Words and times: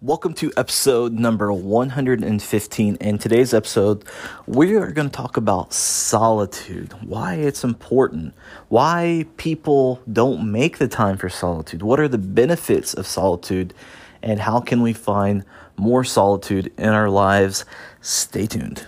Welcome 0.00 0.34
to 0.34 0.52
episode 0.56 1.12
number 1.12 1.52
115. 1.52 2.96
In 3.00 3.18
today's 3.18 3.52
episode, 3.52 4.04
we 4.46 4.76
are 4.76 4.92
going 4.92 5.10
to 5.10 5.12
talk 5.12 5.36
about 5.36 5.72
solitude, 5.72 6.92
why 7.02 7.34
it's 7.34 7.64
important, 7.64 8.32
why 8.68 9.26
people 9.38 10.00
don't 10.12 10.52
make 10.52 10.78
the 10.78 10.86
time 10.86 11.16
for 11.16 11.28
solitude, 11.28 11.82
what 11.82 11.98
are 11.98 12.06
the 12.06 12.16
benefits 12.16 12.94
of 12.94 13.08
solitude, 13.08 13.74
and 14.22 14.38
how 14.38 14.60
can 14.60 14.82
we 14.82 14.92
find 14.92 15.44
more 15.76 16.04
solitude 16.04 16.72
in 16.78 16.90
our 16.90 17.10
lives. 17.10 17.64
Stay 18.00 18.46
tuned. 18.46 18.86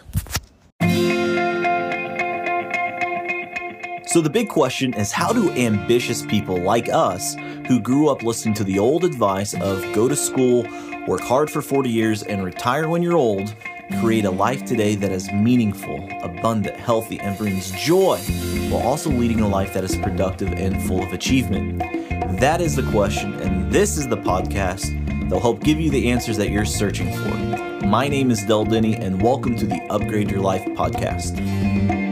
So, 4.15 4.21
the 4.21 4.31
big 4.31 4.49
question 4.49 4.95
is 4.95 5.11
how 5.11 5.33
do 5.33 5.51
ambitious 5.51 6.25
people 6.25 6.57
like 6.57 6.89
us, 6.89 7.35
who 7.67 7.81
grew 7.81 8.09
up 8.09 8.23
listening 8.23 8.55
to 8.55 8.63
the 8.63 8.79
old 8.79 9.03
advice 9.03 9.55
of 9.55 9.83
go 9.93 10.09
to 10.09 10.14
school, 10.14 10.64
work 11.09 11.21
hard 11.23 11.51
for 11.51 11.61
40 11.61 11.91
years, 11.91 12.23
and 12.23 12.45
retire 12.45 12.89
when 12.89 13.03
you're 13.03 13.17
old, 13.17 13.53
create 13.99 14.25
a 14.25 14.31
life 14.31 14.64
today 14.64 14.95
that 14.95 15.11
is 15.11 15.32
meaningful, 15.32 16.09
abundant, 16.23 16.77
healthy, 16.77 17.18
and 17.18 17.37
brings 17.37 17.73
joy, 17.73 18.18
while 18.71 18.87
also 18.87 19.11
leading 19.11 19.40
a 19.40 19.49
life 19.49 19.75
that 19.75 19.82
is 19.82 19.96
productive 19.96 20.53
and 20.53 20.81
full 20.85 21.03
of 21.03 21.12
achievement? 21.12 21.81
That 22.39 22.61
is 22.61 22.76
the 22.76 22.89
question, 22.93 23.35
and 23.40 23.73
this 23.73 23.96
is 23.96 24.07
the 24.07 24.18
podcast 24.18 24.93
that'll 25.25 25.40
help 25.40 25.65
give 25.65 25.81
you 25.81 25.90
the 25.90 26.12
answers 26.12 26.37
that 26.37 26.51
you're 26.51 26.65
searching 26.65 27.12
for. 27.12 27.85
My 27.85 28.07
name 28.07 28.31
is 28.31 28.45
Del 28.45 28.65
Denny, 28.65 28.95
and 28.95 29.21
welcome 29.21 29.57
to 29.57 29.67
the 29.67 29.85
Upgrade 29.90 30.31
Your 30.31 30.40
Life 30.40 30.65
podcast. 30.67 32.03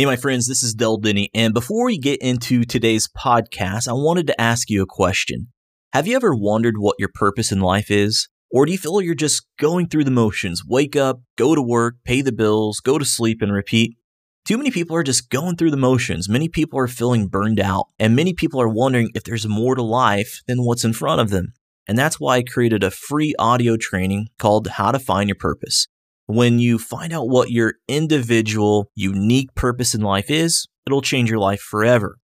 Hey, 0.00 0.06
my 0.06 0.16
friends, 0.16 0.46
this 0.46 0.62
is 0.62 0.72
Del 0.72 0.96
Denny. 0.96 1.28
And 1.34 1.52
before 1.52 1.84
we 1.84 1.98
get 1.98 2.22
into 2.22 2.64
today's 2.64 3.06
podcast, 3.06 3.86
I 3.86 3.92
wanted 3.92 4.26
to 4.28 4.40
ask 4.40 4.70
you 4.70 4.82
a 4.82 4.86
question. 4.86 5.48
Have 5.92 6.06
you 6.06 6.16
ever 6.16 6.34
wondered 6.34 6.76
what 6.78 6.96
your 6.98 7.10
purpose 7.12 7.52
in 7.52 7.60
life 7.60 7.90
is? 7.90 8.26
Or 8.50 8.64
do 8.64 8.72
you 8.72 8.78
feel 8.78 9.02
you're 9.02 9.14
just 9.14 9.46
going 9.58 9.88
through 9.88 10.04
the 10.04 10.10
motions? 10.10 10.62
Wake 10.66 10.96
up, 10.96 11.20
go 11.36 11.54
to 11.54 11.60
work, 11.60 11.96
pay 12.06 12.22
the 12.22 12.32
bills, 12.32 12.80
go 12.80 12.96
to 12.96 13.04
sleep, 13.04 13.42
and 13.42 13.52
repeat? 13.52 13.98
Too 14.46 14.56
many 14.56 14.70
people 14.70 14.96
are 14.96 15.02
just 15.02 15.28
going 15.28 15.56
through 15.56 15.70
the 15.70 15.76
motions. 15.76 16.30
Many 16.30 16.48
people 16.48 16.78
are 16.78 16.88
feeling 16.88 17.28
burned 17.28 17.60
out, 17.60 17.88
and 17.98 18.16
many 18.16 18.32
people 18.32 18.58
are 18.58 18.70
wondering 18.70 19.10
if 19.14 19.24
there's 19.24 19.46
more 19.46 19.74
to 19.74 19.82
life 19.82 20.40
than 20.46 20.64
what's 20.64 20.82
in 20.82 20.94
front 20.94 21.20
of 21.20 21.28
them. 21.28 21.52
And 21.86 21.98
that's 21.98 22.18
why 22.18 22.36
I 22.36 22.42
created 22.42 22.82
a 22.82 22.90
free 22.90 23.34
audio 23.38 23.76
training 23.76 24.28
called 24.38 24.66
How 24.66 24.92
to 24.92 24.98
Find 24.98 25.28
Your 25.28 25.36
Purpose. 25.36 25.88
When 26.32 26.60
you 26.60 26.78
find 26.78 27.12
out 27.12 27.28
what 27.28 27.50
your 27.50 27.74
individual, 27.88 28.88
unique 28.94 29.52
purpose 29.56 29.96
in 29.96 30.00
life 30.00 30.30
is, 30.30 30.68
it'll 30.86 31.02
change 31.02 31.28
your 31.28 31.40
life 31.40 31.60
forever. 31.60 32.18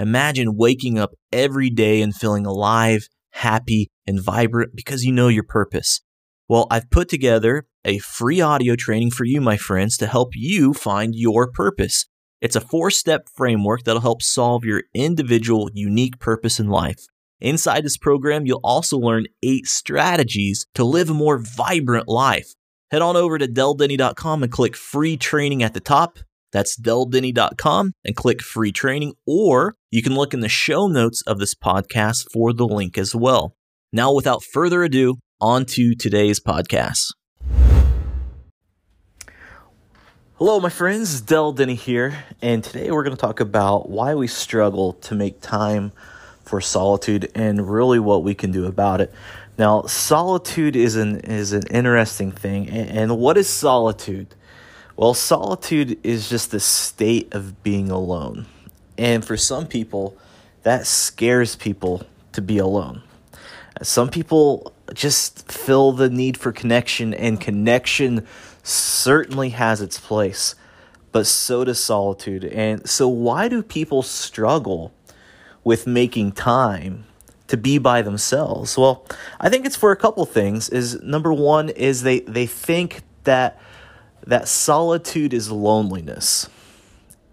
Imagine 0.00 0.56
waking 0.56 0.98
up 0.98 1.12
every 1.30 1.70
day 1.70 2.02
and 2.02 2.12
feeling 2.12 2.44
alive, 2.44 3.06
happy, 3.30 3.88
and 4.04 4.20
vibrant 4.20 4.72
because 4.74 5.04
you 5.04 5.12
know 5.12 5.28
your 5.28 5.44
purpose. 5.44 6.00
Well, 6.48 6.66
I've 6.72 6.90
put 6.90 7.08
together 7.08 7.66
a 7.84 7.98
free 7.98 8.40
audio 8.40 8.74
training 8.74 9.12
for 9.12 9.24
you, 9.24 9.40
my 9.40 9.56
friends, 9.56 9.96
to 9.98 10.08
help 10.08 10.30
you 10.32 10.74
find 10.74 11.14
your 11.14 11.48
purpose. 11.48 12.06
It's 12.40 12.56
a 12.56 12.60
four 12.60 12.90
step 12.90 13.28
framework 13.32 13.84
that'll 13.84 14.02
help 14.02 14.22
solve 14.22 14.64
your 14.64 14.82
individual, 14.92 15.70
unique 15.72 16.18
purpose 16.18 16.58
in 16.58 16.66
life. 16.66 17.06
Inside 17.40 17.84
this 17.84 17.96
program, 17.96 18.44
you'll 18.44 18.58
also 18.64 18.98
learn 18.98 19.26
eight 19.40 19.66
strategies 19.66 20.66
to 20.74 20.82
live 20.82 21.10
a 21.10 21.14
more 21.14 21.38
vibrant 21.38 22.08
life 22.08 22.56
head 22.92 23.00
on 23.00 23.16
over 23.16 23.38
to 23.38 23.48
deldenny.com 23.48 24.42
and 24.42 24.52
click 24.52 24.76
free 24.76 25.16
training 25.16 25.62
at 25.62 25.72
the 25.72 25.80
top. 25.80 26.18
That's 26.52 26.78
deldenny.com 26.78 27.92
and 28.04 28.14
click 28.14 28.42
free 28.42 28.70
training, 28.70 29.14
or 29.26 29.76
you 29.90 30.02
can 30.02 30.14
look 30.14 30.34
in 30.34 30.40
the 30.40 30.50
show 30.50 30.86
notes 30.86 31.22
of 31.22 31.38
this 31.38 31.54
podcast 31.54 32.26
for 32.30 32.52
the 32.52 32.66
link 32.66 32.98
as 32.98 33.14
well. 33.14 33.56
Now, 33.94 34.12
without 34.12 34.44
further 34.44 34.82
ado, 34.84 35.16
on 35.40 35.64
to 35.64 35.94
today's 35.94 36.38
podcast. 36.38 37.14
Hello, 40.34 40.60
my 40.60 40.68
friends. 40.68 41.22
Del 41.22 41.52
Denny 41.52 41.74
here, 41.74 42.24
and 42.42 42.62
today 42.62 42.90
we're 42.90 43.04
going 43.04 43.16
to 43.16 43.20
talk 43.20 43.40
about 43.40 43.88
why 43.88 44.14
we 44.14 44.26
struggle 44.26 44.92
to 44.94 45.14
make 45.14 45.40
time 45.40 45.92
for 46.44 46.60
solitude 46.60 47.30
and 47.34 47.70
really 47.70 47.98
what 47.98 48.22
we 48.22 48.34
can 48.34 48.50
do 48.50 48.66
about 48.66 49.00
it. 49.00 49.10
Now, 49.62 49.82
solitude 49.82 50.74
is 50.74 50.96
an 50.96 51.20
is 51.20 51.52
an 51.52 51.62
interesting 51.70 52.32
thing. 52.32 52.68
And, 52.68 53.16
what 53.16 53.38
is 53.38 53.48
solitude? 53.48 54.34
Well, 54.96 55.14
solitude 55.14 56.00
is 56.02 56.28
just 56.28 56.50
the 56.50 56.58
state 56.58 57.32
of 57.32 57.62
being 57.62 57.88
alone. 57.88 58.46
And 58.98 59.24
for 59.24 59.36
some 59.36 59.68
people, 59.68 60.16
that 60.64 60.88
scares 60.88 61.54
people 61.54 62.04
to 62.32 62.42
be 62.42 62.58
alone. 62.58 63.04
Some 63.82 64.08
people 64.08 64.72
just 64.94 65.52
feel 65.52 65.92
the 65.92 66.10
need 66.10 66.36
for 66.36 66.50
connection, 66.50 67.14
and 67.14 67.40
connection 67.40 68.26
certainly 68.64 69.50
has 69.50 69.80
its 69.80 70.00
place, 70.00 70.56
but 71.12 71.24
so 71.24 71.62
does 71.62 71.78
solitude. 71.78 72.44
And 72.46 72.90
so, 72.90 73.06
why 73.06 73.46
do 73.46 73.62
people 73.62 74.02
struggle 74.02 74.92
with 75.62 75.86
making 75.86 76.32
time 76.32 77.04
to 77.52 77.58
be 77.58 77.76
by 77.76 78.00
themselves? 78.00 78.78
Well, 78.78 79.04
I 79.38 79.50
think 79.50 79.66
it's 79.66 79.76
for 79.76 79.92
a 79.92 79.96
couple 79.96 80.24
things. 80.24 80.70
Is 80.70 81.02
number 81.02 81.34
one 81.34 81.68
is 81.68 82.00
they 82.00 82.20
they 82.20 82.46
think 82.46 83.02
that 83.24 83.60
that 84.26 84.48
solitude 84.48 85.34
is 85.34 85.52
loneliness. 85.52 86.48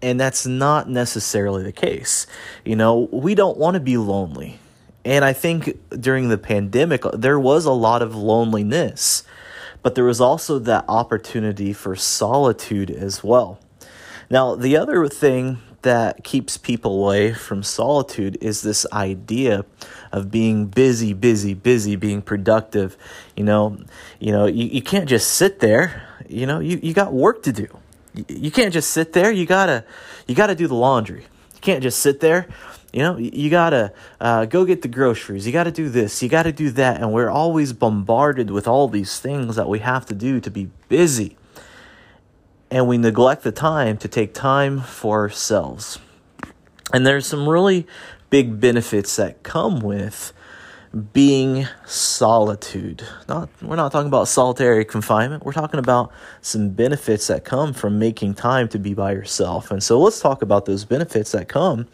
And 0.02 0.20
that's 0.20 0.44
not 0.44 0.90
necessarily 0.90 1.62
the 1.62 1.72
case. 1.72 2.26
You 2.66 2.76
know, 2.76 3.08
we 3.10 3.34
don't 3.34 3.56
want 3.56 3.74
to 3.74 3.80
be 3.80 3.96
lonely. 3.96 4.58
And 5.06 5.24
I 5.24 5.32
think 5.32 5.78
during 5.88 6.28
the 6.28 6.36
pandemic, 6.36 7.02
there 7.14 7.40
was 7.40 7.64
a 7.64 7.72
lot 7.72 8.02
of 8.02 8.14
loneliness, 8.14 9.22
but 9.82 9.94
there 9.94 10.04
was 10.04 10.20
also 10.20 10.58
that 10.58 10.84
opportunity 10.86 11.72
for 11.72 11.96
solitude 11.96 12.90
as 12.90 13.24
well. 13.24 13.58
Now, 14.28 14.54
the 14.54 14.76
other 14.76 15.08
thing 15.08 15.62
that 15.82 16.24
keeps 16.24 16.56
people 16.56 17.02
away 17.02 17.32
from 17.32 17.62
solitude 17.62 18.36
is 18.40 18.62
this 18.62 18.86
idea 18.92 19.64
of 20.12 20.30
being 20.30 20.66
busy, 20.66 21.12
busy, 21.12 21.54
busy, 21.54 21.96
being 21.96 22.22
productive. 22.22 22.96
You 23.36 23.44
know, 23.44 23.78
you 24.18 24.32
know, 24.32 24.46
you, 24.46 24.66
you 24.66 24.82
can't 24.82 25.08
just 25.08 25.34
sit 25.34 25.60
there. 25.60 26.06
You 26.28 26.46
know, 26.46 26.60
you, 26.60 26.78
you 26.82 26.92
got 26.92 27.12
work 27.12 27.42
to 27.44 27.52
do. 27.52 27.68
You, 28.14 28.24
you 28.28 28.50
can't 28.50 28.72
just 28.72 28.90
sit 28.90 29.12
there. 29.12 29.30
You 29.30 29.46
gotta 29.46 29.84
you 30.26 30.34
gotta 30.34 30.54
do 30.54 30.66
the 30.66 30.74
laundry. 30.74 31.22
You 31.54 31.60
can't 31.60 31.82
just 31.82 32.00
sit 32.00 32.20
there. 32.20 32.48
You 32.92 33.02
know, 33.02 33.16
you 33.18 33.50
gotta 33.50 33.92
uh, 34.20 34.46
go 34.46 34.64
get 34.64 34.82
the 34.82 34.88
groceries. 34.88 35.46
You 35.46 35.52
gotta 35.52 35.70
do 35.70 35.88
this. 35.88 36.22
You 36.22 36.28
gotta 36.28 36.52
do 36.52 36.70
that. 36.72 37.00
And 37.00 37.12
we're 37.12 37.30
always 37.30 37.72
bombarded 37.72 38.50
with 38.50 38.66
all 38.66 38.88
these 38.88 39.20
things 39.20 39.56
that 39.56 39.68
we 39.68 39.78
have 39.78 40.06
to 40.06 40.14
do 40.14 40.40
to 40.40 40.50
be 40.50 40.70
busy 40.88 41.36
and 42.70 42.86
we 42.86 42.98
neglect 42.98 43.42
the 43.42 43.52
time 43.52 43.96
to 43.98 44.08
take 44.08 44.34
time 44.34 44.80
for 44.80 45.20
ourselves. 45.20 45.98
And 46.92 47.06
there's 47.06 47.26
some 47.26 47.48
really 47.48 47.86
big 48.30 48.60
benefits 48.60 49.16
that 49.16 49.42
come 49.42 49.80
with 49.80 50.32
being 51.12 51.68
solitude. 51.86 53.04
Not 53.28 53.48
we're 53.62 53.76
not 53.76 53.92
talking 53.92 54.08
about 54.08 54.26
solitary 54.26 54.84
confinement. 54.84 55.44
We're 55.44 55.52
talking 55.52 55.78
about 55.78 56.12
some 56.40 56.70
benefits 56.70 57.28
that 57.28 57.44
come 57.44 57.72
from 57.72 58.00
making 58.00 58.34
time 58.34 58.68
to 58.70 58.78
be 58.78 58.94
by 58.94 59.12
yourself. 59.12 59.70
And 59.70 59.82
so 59.82 60.00
let's 60.00 60.18
talk 60.18 60.42
about 60.42 60.64
those 60.64 60.84
benefits 60.84 61.30
that 61.32 61.48
come 61.48 61.86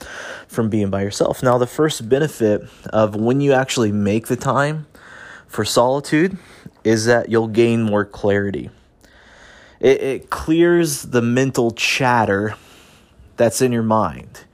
from 0.49 0.71
being 0.71 0.89
by 0.89 1.03
yourself. 1.03 1.43
Now, 1.43 1.59
the 1.59 1.67
first 1.67 2.09
benefit 2.09 2.63
of 2.91 3.15
when 3.15 3.43
you 3.43 3.53
actually 3.53 3.93
make 3.93 4.29
the 4.29 4.37
time 4.37 4.87
for 5.47 5.65
solitude 5.65 6.39
is 6.83 7.05
that 7.05 7.29
you'll 7.29 7.49
gain 7.49 7.83
more 7.83 8.05
clarity. 8.05 8.71
It, 9.81 10.01
it 10.01 10.31
clears 10.31 11.03
the 11.03 11.23
mental 11.23 11.71
chatter 11.71 12.55
that's 13.37 13.61
in 13.61 13.73
your 13.73 13.83
mind. 13.83 14.45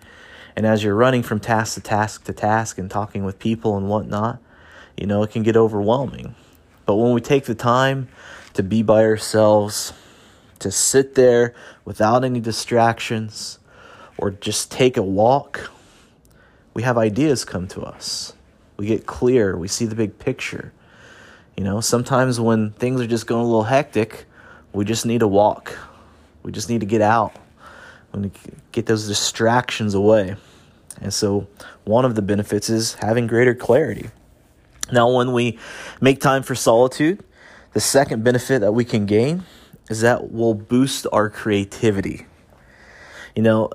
And 0.56 0.66
as 0.66 0.84
you're 0.84 0.94
running 0.94 1.22
from 1.22 1.40
task 1.40 1.74
to 1.74 1.80
task 1.80 2.24
to 2.24 2.32
task 2.32 2.78
and 2.78 2.90
talking 2.90 3.24
with 3.24 3.38
people 3.38 3.76
and 3.76 3.88
whatnot, 3.88 4.38
you 4.96 5.06
know, 5.06 5.22
it 5.22 5.30
can 5.30 5.42
get 5.42 5.56
overwhelming. 5.56 6.34
But 6.84 6.96
when 6.96 7.12
we 7.12 7.20
take 7.20 7.44
the 7.44 7.54
time 7.54 8.08
to 8.54 8.62
be 8.62 8.82
by 8.82 9.04
ourselves, 9.04 9.92
to 10.58 10.70
sit 10.70 11.14
there 11.14 11.54
without 11.84 12.24
any 12.24 12.40
distractions, 12.40 13.58
or 14.18 14.30
just 14.30 14.70
take 14.70 14.96
a 14.96 15.02
walk, 15.02 15.70
we 16.74 16.82
have 16.82 16.98
ideas 16.98 17.44
come 17.44 17.66
to 17.68 17.82
us. 17.82 18.34
We 18.76 18.86
get 18.86 19.06
clear, 19.06 19.56
we 19.56 19.68
see 19.68 19.86
the 19.86 19.94
big 19.94 20.18
picture. 20.18 20.72
You 21.56 21.64
know, 21.64 21.80
sometimes 21.80 22.40
when 22.40 22.70
things 22.72 23.00
are 23.00 23.06
just 23.06 23.26
going 23.26 23.42
a 23.42 23.46
little 23.46 23.64
hectic, 23.64 24.26
we 24.72 24.84
just 24.84 25.06
need 25.06 25.20
to 25.20 25.28
walk. 25.28 25.76
We 26.42 26.52
just 26.52 26.68
need 26.68 26.80
to 26.80 26.86
get 26.86 27.02
out. 27.02 27.34
We 28.12 28.22
need 28.22 28.34
to 28.34 28.52
get 28.72 28.86
those 28.86 29.06
distractions 29.06 29.94
away. 29.94 30.36
And 31.00 31.12
so, 31.12 31.48
one 31.84 32.04
of 32.04 32.14
the 32.14 32.22
benefits 32.22 32.70
is 32.70 32.94
having 32.94 33.26
greater 33.26 33.54
clarity. 33.54 34.10
Now, 34.90 35.10
when 35.10 35.32
we 35.32 35.58
make 36.00 36.20
time 36.20 36.42
for 36.42 36.54
solitude, 36.54 37.24
the 37.72 37.80
second 37.80 38.22
benefit 38.22 38.60
that 38.60 38.72
we 38.72 38.84
can 38.84 39.06
gain 39.06 39.44
is 39.88 40.02
that 40.02 40.30
we'll 40.30 40.54
boost 40.54 41.06
our 41.12 41.30
creativity. 41.30 42.26
You 43.34 43.42
know, 43.42 43.70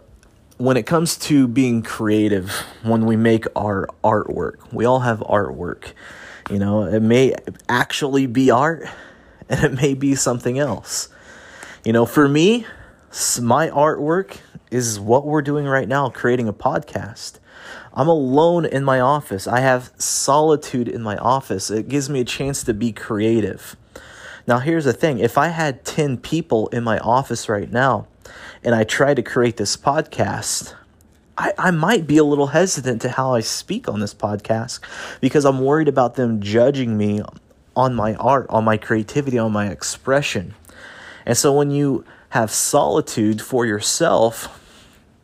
when 0.58 0.78
it 0.78 0.86
comes 0.86 1.18
to 1.18 1.48
being 1.48 1.82
creative, 1.82 2.52
when 2.84 3.06
we 3.06 3.16
make 3.16 3.46
our 3.56 3.88
artwork, 4.04 4.72
we 4.72 4.86
all 4.86 5.00
have 5.00 5.20
artwork. 5.20 5.94
You 6.50 6.60
know, 6.60 6.84
it 6.84 7.02
may 7.02 7.34
actually 7.68 8.28
be 8.28 8.52
art 8.52 8.88
and 9.50 9.64
it 9.64 9.74
may 9.74 9.94
be 9.94 10.16
something 10.16 10.60
else. 10.60 11.10
You 11.84 11.94
know, 11.94 12.06
for 12.06 12.28
me, 12.28 12.66
my 13.42 13.70
artwork 13.70 14.38
is 14.70 15.00
what 15.00 15.26
we're 15.26 15.42
doing 15.42 15.66
right 15.66 15.88
now, 15.88 16.10
creating 16.10 16.48
a 16.48 16.54
podcast. 16.54 17.40
I'm 17.94 18.08
alone 18.08 18.66
in 18.66 18.84
my 18.84 19.00
office. 19.00 19.48
I 19.48 19.62
have 19.62 19.92
solitude 19.98 20.88
in 20.88 21.02
my 21.02 21.18
office. 21.18 21.72
It 21.72 21.88
gives 21.88 22.10
me 22.10 22.20
a 22.20 22.26
chance 22.26 22.64
to 22.64 22.74
be 22.74 22.92
creative. 22.92 23.76
Now, 24.46 24.60
here's 24.60 24.86
the 24.86 24.94
thing 24.94 25.20
if 25.20 25.38
I 25.38 25.48
had 25.48 25.84
10 25.84 26.18
people 26.18 26.68
in 26.68 26.84
my 26.84 27.00
office 27.00 27.50
right 27.50 27.72
now 27.72 28.08
and 28.64 28.76
I 28.76 28.84
tried 28.84 29.16
to 29.16 29.24
create 29.24 29.58
this 29.58 29.76
podcast, 29.76 30.74
I, 31.38 31.54
I 31.58 31.72
might 31.72 32.08
be 32.08 32.18
a 32.18 32.24
little 32.24 32.48
hesitant 32.48 33.02
to 33.02 33.10
how 33.10 33.34
I 33.34 33.42
speak 33.42 33.88
on 33.88 34.00
this 34.00 34.14
podcast 34.14 34.80
because 35.20 35.46
I'm 35.46 35.62
worried 35.62 35.88
about 35.88 36.16
them 36.16 36.42
judging 36.42 36.98
me 36.98 37.22
on 37.78 37.94
my 37.94 38.16
art, 38.16 38.48
on 38.50 38.66
my 38.66 38.76
creativity, 38.76 39.38
on 39.38 39.52
my 39.54 39.68
expression. 39.68 40.56
And 41.26 41.38
so 41.38 41.54
when 41.54 41.70
you 41.70 42.04
have 42.30 42.50
solitude 42.50 43.40
for 43.40 43.66
yourself, 43.66 44.60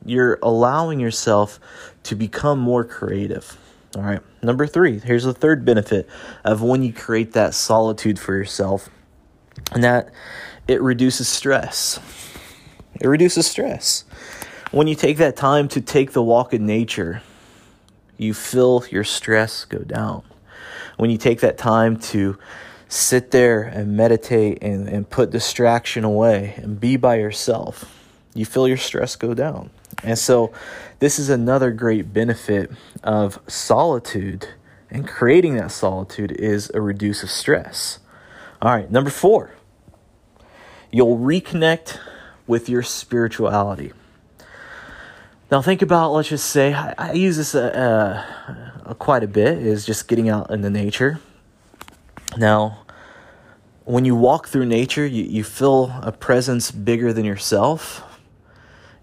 you're 0.05 0.37
allowing 0.43 0.99
yourself 0.99 1.59
to 2.03 2.15
become 2.15 2.59
more 2.59 2.83
creative. 2.83 3.57
All 3.95 4.03
right. 4.03 4.21
Number 4.43 4.67
three, 4.67 4.99
here's 4.99 5.23
the 5.23 5.33
third 5.33 5.65
benefit 5.65 6.07
of 6.43 6.61
when 6.61 6.83
you 6.83 6.93
create 6.93 7.33
that 7.33 7.55
solitude 7.55 8.19
for 8.19 8.35
yourself, 8.35 8.89
and 9.71 9.83
that 9.83 10.11
it 10.67 10.81
reduces 10.81 11.27
stress. 11.27 11.99
It 13.01 13.07
reduces 13.07 13.47
stress. 13.47 14.05
When 14.71 14.87
you 14.87 14.95
take 14.95 15.17
that 15.17 15.35
time 15.35 15.67
to 15.69 15.81
take 15.81 16.11
the 16.11 16.23
walk 16.23 16.53
in 16.53 16.65
nature, 16.65 17.21
you 18.17 18.33
feel 18.33 18.83
your 18.89 19.03
stress 19.03 19.65
go 19.65 19.79
down. 19.79 20.23
When 20.97 21.09
you 21.09 21.17
take 21.17 21.41
that 21.41 21.57
time 21.57 21.97
to 21.97 22.37
sit 22.87 23.31
there 23.31 23.63
and 23.63 23.97
meditate 23.97 24.59
and, 24.61 24.87
and 24.87 25.09
put 25.09 25.31
distraction 25.31 26.03
away 26.03 26.53
and 26.57 26.79
be 26.79 26.97
by 26.97 27.15
yourself, 27.15 27.85
you 28.33 28.45
feel 28.45 28.67
your 28.67 28.77
stress 28.77 29.15
go 29.15 29.33
down. 29.33 29.69
And 30.03 30.17
so, 30.17 30.51
this 30.99 31.19
is 31.19 31.29
another 31.29 31.71
great 31.71 32.13
benefit 32.13 32.71
of 33.03 33.39
solitude 33.47 34.47
and 34.93 35.07
creating 35.07 35.55
that 35.55 35.71
solitude 35.71 36.31
is 36.31 36.71
a 36.73 36.79
reduce 36.79 37.23
of 37.23 37.31
stress. 37.31 37.99
All 38.61 38.71
right, 38.71 38.89
number 38.89 39.09
four, 39.09 39.51
you'll 40.91 41.17
reconnect 41.17 41.97
with 42.45 42.69
your 42.69 42.83
spirituality. 42.83 43.91
Now, 45.53 45.61
think 45.61 45.83
about, 45.83 46.11
let's 46.11 46.29
just 46.29 46.49
say, 46.49 46.73
I, 46.73 46.95
I 46.97 47.11
use 47.13 47.37
this 47.37 47.53
uh, 47.53 48.25
uh, 48.85 48.93
quite 48.95 49.23
a 49.23 49.27
bit, 49.27 49.59
is 49.59 49.85
just 49.85 50.07
getting 50.07 50.27
out 50.27 50.49
in 50.49 50.61
the 50.61 50.69
nature. 50.71 51.19
Now, 52.35 52.79
when 53.85 54.03
you 54.03 54.15
walk 54.15 54.47
through 54.47 54.65
nature, 54.65 55.05
you, 55.05 55.23
you 55.23 55.43
feel 55.43 55.95
a 56.01 56.11
presence 56.11 56.71
bigger 56.71 57.13
than 57.13 57.23
yourself 57.23 58.03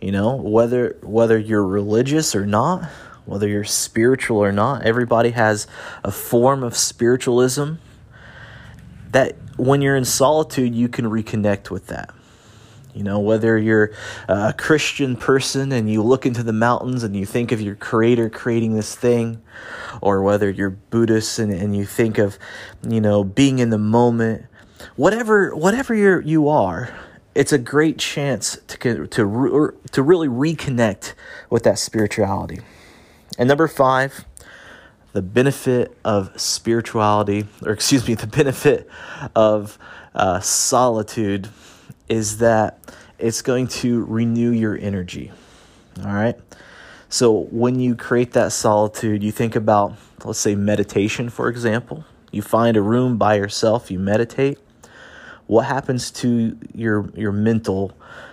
you 0.00 0.12
know, 0.12 0.34
whether 0.34 0.96
whether 1.02 1.38
you're 1.38 1.64
religious 1.64 2.34
or 2.34 2.46
not, 2.46 2.84
whether 3.26 3.46
you're 3.46 3.64
spiritual 3.64 4.38
or 4.38 4.50
not, 4.50 4.82
everybody 4.82 5.30
has 5.30 5.66
a 6.02 6.10
form 6.10 6.62
of 6.62 6.76
spiritualism 6.76 7.74
that 9.10 9.36
when 9.56 9.82
you're 9.82 9.96
in 9.96 10.06
solitude, 10.06 10.74
you 10.74 10.88
can 10.88 11.04
reconnect 11.04 11.70
with 11.70 11.88
that. 11.88 12.14
You 12.94 13.04
know, 13.04 13.20
whether 13.20 13.56
you're 13.56 13.92
a 14.28 14.52
Christian 14.52 15.16
person 15.16 15.70
and 15.72 15.90
you 15.90 16.02
look 16.02 16.26
into 16.26 16.42
the 16.42 16.52
mountains 16.52 17.02
and 17.04 17.14
you 17.14 17.24
think 17.24 17.52
of 17.52 17.60
your 17.60 17.76
creator 17.76 18.28
creating 18.28 18.74
this 18.74 18.94
thing, 18.94 19.40
or 20.00 20.22
whether 20.22 20.50
you're 20.50 20.70
Buddhist 20.70 21.38
and, 21.38 21.52
and 21.52 21.76
you 21.76 21.84
think 21.84 22.18
of, 22.18 22.38
you 22.88 23.00
know, 23.00 23.22
being 23.22 23.60
in 23.60 23.70
the 23.70 23.78
moment, 23.78 24.46
whatever 24.96 25.54
whatever 25.54 25.94
you're 25.94 26.20
you 26.20 26.48
are, 26.48 26.92
it's 27.34 27.52
a 27.52 27.58
great 27.58 27.98
chance 27.98 28.58
to 28.66 29.06
to 29.06 29.74
to 29.92 30.02
really 30.02 30.28
reconnect 30.28 31.14
with 31.48 31.62
that 31.62 31.78
spirituality. 31.78 32.60
And 33.38 33.48
number 33.48 33.68
5, 33.68 34.24
the 35.12 35.22
benefit 35.22 35.96
of 36.04 36.38
spirituality, 36.40 37.46
or 37.64 37.72
excuse 37.72 38.06
me, 38.06 38.14
the 38.14 38.26
benefit 38.26 38.88
of 39.34 39.78
uh, 40.14 40.40
solitude 40.40 41.48
is 42.10 42.38
that 42.38 42.78
it's 43.18 43.40
going 43.40 43.68
to 43.68 44.04
renew 44.04 44.50
your 44.50 44.76
energy. 44.76 45.32
All 46.04 46.12
right. 46.12 46.38
So 47.08 47.46
when 47.50 47.80
you 47.80 47.96
create 47.96 48.32
that 48.32 48.52
solitude, 48.52 49.22
you 49.22 49.32
think 49.32 49.56
about, 49.56 49.94
let's 50.24 50.38
say, 50.38 50.54
meditation, 50.54 51.30
for 51.30 51.48
example. 51.48 52.04
You 52.30 52.42
find 52.42 52.76
a 52.76 52.82
room 52.82 53.16
by 53.16 53.36
yourself, 53.36 53.90
you 53.90 53.98
meditate 53.98 54.58
what 55.50 55.66
happens 55.66 56.12
to 56.12 56.56
your 56.72 57.10
your 57.16 57.32
mental 57.32 57.90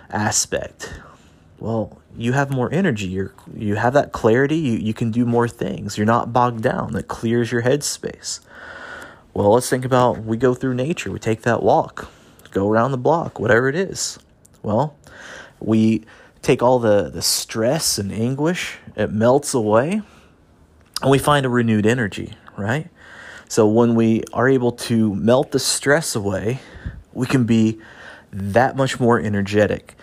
aspect? 0.08 1.00
Well, 1.58 1.98
you 2.16 2.32
have 2.34 2.48
more 2.48 2.72
energy. 2.72 3.08
You 3.08 3.32
you 3.52 3.74
have 3.74 3.92
that 3.94 4.12
clarity. 4.12 4.56
You, 4.56 4.78
you 4.78 4.94
can 4.94 5.10
do 5.10 5.26
more 5.26 5.48
things. 5.48 5.98
You're 5.98 6.06
not 6.06 6.32
bogged 6.32 6.62
down. 6.62 6.92
That 6.92 7.08
clears 7.08 7.50
your 7.50 7.62
headspace. 7.62 8.38
Well, 9.34 9.52
let's 9.52 9.68
think 9.68 9.84
about 9.84 10.22
we 10.22 10.36
go 10.36 10.54
through 10.54 10.74
nature. 10.74 11.10
We 11.10 11.18
take 11.18 11.42
that 11.42 11.60
walk, 11.60 12.08
go 12.50 12.68
around 12.68 12.90
the 12.92 12.98
block, 12.98 13.38
whatever 13.38 13.68
it 13.68 13.76
is. 13.76 14.18
Well, 14.62 14.96
we 15.60 16.04
take 16.42 16.62
all 16.62 16.78
the, 16.78 17.10
the 17.10 17.22
stress 17.22 17.98
and 17.98 18.12
anguish, 18.12 18.78
it 18.96 19.10
melts 19.10 19.54
away, 19.54 20.02
and 21.02 21.10
we 21.10 21.18
find 21.18 21.46
a 21.46 21.48
renewed 21.48 21.86
energy, 21.86 22.34
right? 22.56 22.88
So 23.48 23.66
when 23.66 23.94
we 23.94 24.22
are 24.32 24.48
able 24.48 24.72
to 24.72 25.14
melt 25.14 25.52
the 25.52 25.58
stress 25.58 26.14
away, 26.14 26.60
we 27.12 27.26
can 27.26 27.44
be 27.44 27.80
that 28.32 28.76
much 28.76 29.00
more 29.00 29.18
energetic. 29.18 29.94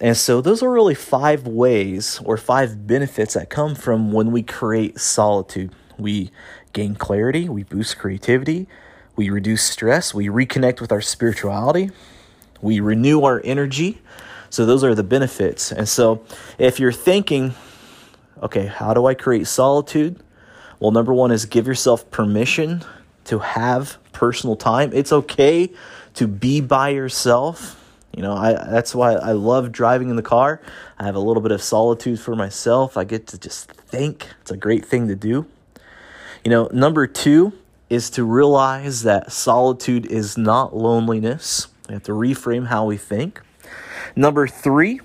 And 0.00 0.16
so, 0.16 0.40
those 0.40 0.62
are 0.62 0.70
really 0.70 0.94
five 0.94 1.46
ways 1.46 2.20
or 2.24 2.38
five 2.38 2.86
benefits 2.86 3.34
that 3.34 3.50
come 3.50 3.74
from 3.74 4.12
when 4.12 4.32
we 4.32 4.42
create 4.42 4.98
solitude. 4.98 5.72
We 5.98 6.30
gain 6.72 6.94
clarity, 6.94 7.50
we 7.50 7.64
boost 7.64 7.98
creativity, 7.98 8.66
we 9.16 9.30
reduce 9.30 9.62
stress, 9.62 10.14
we 10.14 10.28
reconnect 10.28 10.80
with 10.80 10.92
our 10.92 11.00
spirituality, 11.00 11.90
we 12.60 12.80
renew 12.80 13.22
our 13.22 13.40
energy. 13.44 14.00
So, 14.50 14.66
those 14.66 14.82
are 14.82 14.94
the 14.94 15.04
benefits. 15.04 15.70
And 15.70 15.88
so, 15.88 16.24
if 16.58 16.80
you're 16.80 16.92
thinking, 16.92 17.54
okay, 18.42 18.66
how 18.66 18.94
do 18.94 19.06
I 19.06 19.14
create 19.14 19.46
solitude? 19.46 20.20
Well, 20.80 20.90
number 20.90 21.12
one 21.12 21.30
is 21.30 21.44
give 21.44 21.66
yourself 21.66 22.10
permission 22.10 22.82
to 23.24 23.38
have 23.38 23.98
personal 24.12 24.56
time. 24.56 24.90
It's 24.92 25.12
okay 25.12 25.70
to 26.14 26.26
be 26.26 26.60
by 26.60 26.88
yourself. 26.88 27.76
You 28.16 28.22
know, 28.22 28.34
I 28.34 28.52
that's 28.52 28.94
why 28.94 29.12
I 29.12 29.32
love 29.32 29.70
driving 29.70 30.10
in 30.10 30.16
the 30.16 30.22
car. 30.22 30.60
I 30.98 31.04
have 31.04 31.14
a 31.14 31.20
little 31.20 31.42
bit 31.42 31.52
of 31.52 31.62
solitude 31.62 32.18
for 32.18 32.34
myself. 32.34 32.96
I 32.96 33.04
get 33.04 33.28
to 33.28 33.38
just 33.38 33.70
think. 33.70 34.26
It's 34.40 34.50
a 34.50 34.56
great 34.56 34.84
thing 34.84 35.06
to 35.08 35.14
do. 35.14 35.46
You 36.44 36.50
know, 36.50 36.68
number 36.72 37.06
2 37.06 37.52
is 37.90 38.08
to 38.10 38.24
realize 38.24 39.02
that 39.02 39.30
solitude 39.32 40.06
is 40.06 40.38
not 40.38 40.74
loneliness. 40.74 41.68
We 41.88 41.94
have 41.94 42.04
to 42.04 42.12
reframe 42.12 42.68
how 42.68 42.86
we 42.86 42.96
think. 42.96 43.42
Number 44.16 44.46
3 44.46 45.00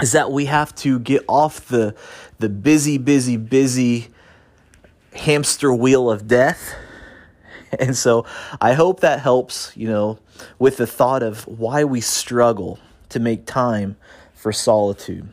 is 0.00 0.12
that 0.12 0.32
we 0.32 0.46
have 0.46 0.74
to 0.76 0.98
get 0.98 1.24
off 1.28 1.68
the 1.68 1.94
the 2.38 2.48
busy 2.48 2.96
busy 2.96 3.36
busy 3.36 4.08
hamster 5.12 5.72
wheel 5.72 6.10
of 6.10 6.26
death 6.26 6.74
And 7.78 7.96
so 7.96 8.26
I 8.60 8.72
hope 8.72 9.00
that 9.00 9.20
helps, 9.20 9.72
you 9.76 9.88
know, 9.88 10.18
with 10.58 10.76
the 10.76 10.86
thought 10.86 11.22
of 11.22 11.46
why 11.46 11.84
we 11.84 12.00
struggle 12.00 12.78
to 13.10 13.20
make 13.20 13.46
time 13.46 13.96
for 14.34 14.52
solitude. 14.52 15.32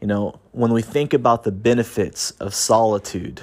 You 0.00 0.06
know, 0.06 0.40
when 0.52 0.72
we 0.72 0.82
think 0.82 1.12
about 1.12 1.44
the 1.44 1.52
benefits 1.52 2.30
of 2.32 2.54
solitude, 2.54 3.42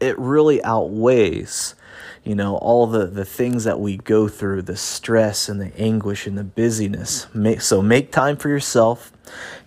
it 0.00 0.18
really 0.18 0.62
outweighs, 0.62 1.74
you 2.24 2.34
know, 2.34 2.56
all 2.56 2.86
the, 2.86 3.06
the 3.06 3.24
things 3.24 3.64
that 3.64 3.80
we 3.80 3.96
go 3.96 4.28
through, 4.28 4.62
the 4.62 4.76
stress 4.76 5.48
and 5.48 5.60
the 5.60 5.76
anguish 5.78 6.26
and 6.26 6.36
the 6.36 6.44
busyness. 6.44 7.26
Make, 7.34 7.60
so 7.60 7.82
make 7.82 8.12
time 8.12 8.36
for 8.36 8.48
yourself, 8.48 9.12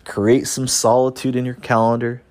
create 0.05 0.47
some 0.47 0.67
solitude 0.67 1.35
in 1.35 1.45
your 1.45 1.55
calendar. 1.55 2.21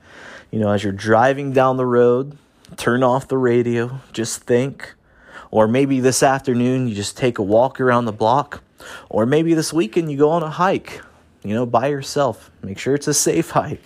You 0.50 0.60
know, 0.60 0.70
as 0.70 0.82
you're 0.84 0.92
driving 0.92 1.52
down 1.52 1.76
the 1.76 1.86
road, 1.86 2.38
turn 2.76 3.02
off 3.02 3.28
the 3.28 3.38
radio, 3.38 4.00
just 4.12 4.42
think 4.42 4.94
or 5.50 5.66
maybe 5.66 6.00
this 6.00 6.22
afternoon 6.22 6.88
you 6.88 6.94
just 6.94 7.16
take 7.16 7.38
a 7.38 7.42
walk 7.42 7.80
around 7.80 8.04
the 8.04 8.12
block. 8.12 8.62
Or 9.08 9.26
maybe 9.26 9.54
this 9.54 9.72
weekend 9.72 10.10
you 10.10 10.18
go 10.18 10.30
on 10.30 10.42
a 10.42 10.50
hike, 10.50 11.00
you 11.42 11.54
know, 11.54 11.66
by 11.66 11.88
yourself. 11.88 12.50
Make 12.62 12.78
sure 12.78 12.94
it's 12.94 13.08
a 13.08 13.14
safe 13.14 13.50
hike. 13.50 13.82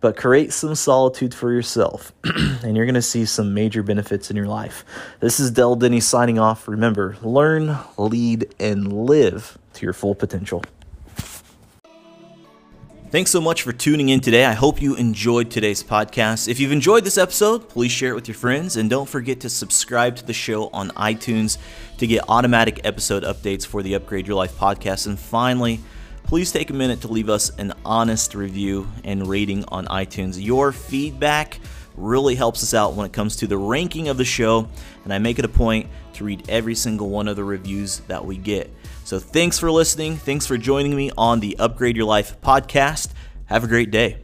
But 0.00 0.16
create 0.16 0.52
some 0.52 0.74
solitude 0.74 1.34
for 1.34 1.52
yourself, 1.52 2.12
and 2.24 2.76
you're 2.76 2.86
going 2.86 2.94
to 2.94 3.02
see 3.02 3.24
some 3.24 3.54
major 3.54 3.82
benefits 3.82 4.30
in 4.30 4.36
your 4.36 4.46
life. 4.46 4.84
This 5.20 5.40
is 5.40 5.50
Del 5.50 5.76
Denny 5.76 6.00
signing 6.00 6.38
off. 6.38 6.68
Remember, 6.68 7.16
learn, 7.22 7.78
lead, 7.96 8.54
and 8.60 9.06
live 9.06 9.58
to 9.74 9.86
your 9.86 9.92
full 9.92 10.14
potential. 10.14 10.62
Thanks 13.14 13.30
so 13.30 13.40
much 13.40 13.62
for 13.62 13.72
tuning 13.72 14.08
in 14.08 14.18
today. 14.18 14.44
I 14.44 14.54
hope 14.54 14.82
you 14.82 14.96
enjoyed 14.96 15.48
today's 15.48 15.84
podcast. 15.84 16.48
If 16.48 16.58
you've 16.58 16.72
enjoyed 16.72 17.04
this 17.04 17.16
episode, 17.16 17.68
please 17.68 17.92
share 17.92 18.10
it 18.10 18.14
with 18.16 18.26
your 18.26 18.34
friends 18.34 18.76
and 18.76 18.90
don't 18.90 19.08
forget 19.08 19.38
to 19.42 19.48
subscribe 19.48 20.16
to 20.16 20.26
the 20.26 20.32
show 20.32 20.66
on 20.70 20.90
iTunes 20.90 21.56
to 21.98 22.08
get 22.08 22.24
automatic 22.28 22.80
episode 22.82 23.22
updates 23.22 23.64
for 23.64 23.84
the 23.84 23.94
Upgrade 23.94 24.26
Your 24.26 24.34
Life 24.34 24.58
podcast. 24.58 25.06
And 25.06 25.16
finally, 25.16 25.78
please 26.24 26.50
take 26.50 26.70
a 26.70 26.74
minute 26.74 27.00
to 27.02 27.08
leave 27.08 27.28
us 27.28 27.50
an 27.58 27.72
honest 27.84 28.34
review 28.34 28.88
and 29.04 29.26
rating 29.26 29.64
on 29.68 29.86
iTunes. 29.86 30.42
Your 30.42 30.72
feedback 30.72 31.60
really 31.96 32.34
helps 32.34 32.62
us 32.62 32.74
out 32.74 32.94
when 32.94 33.06
it 33.06 33.12
comes 33.12 33.36
to 33.36 33.46
the 33.46 33.56
ranking 33.56 34.08
of 34.08 34.16
the 34.16 34.24
show, 34.24 34.68
and 35.04 35.12
I 35.12 35.18
make 35.18 35.38
it 35.38 35.44
a 35.44 35.48
point 35.48 35.88
to 36.14 36.24
read 36.24 36.48
every 36.48 36.74
single 36.74 37.08
one 37.08 37.28
of 37.28 37.36
the 37.36 37.44
reviews 37.44 38.00
that 38.08 38.24
we 38.24 38.36
get. 38.36 38.70
So 39.04 39.18
thanks 39.18 39.58
for 39.58 39.70
listening. 39.70 40.16
Thanks 40.16 40.46
for 40.46 40.56
joining 40.58 40.96
me 40.96 41.10
on 41.16 41.40
the 41.40 41.56
Upgrade 41.58 41.96
Your 41.96 42.06
Life 42.06 42.40
podcast. 42.40 43.10
Have 43.46 43.64
a 43.64 43.68
great 43.68 43.90
day. 43.90 44.18